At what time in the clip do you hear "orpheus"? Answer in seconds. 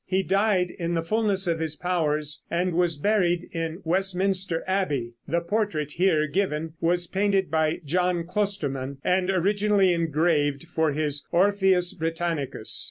11.31-11.93